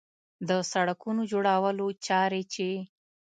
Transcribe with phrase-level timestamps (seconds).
[0.49, 2.69] د سړکونو جوړولو چارې چې